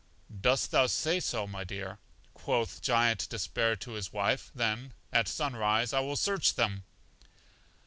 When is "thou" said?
0.71-0.87